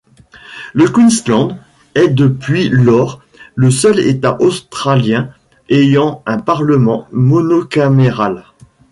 Le 0.73 0.87
Queensland 0.89 1.59
est, 1.93 2.07
depuis 2.07 2.69
lors, 2.69 3.21
le 3.53 3.69
seul 3.69 3.99
État 3.99 4.35
australien 4.41 5.31
ayant 5.69 6.23
un 6.25 6.39
parlement 6.39 7.05
monocaméral. 7.11 8.45